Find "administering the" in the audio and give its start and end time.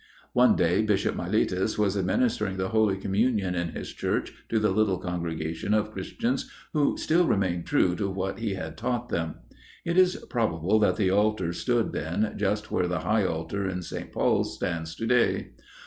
1.95-2.69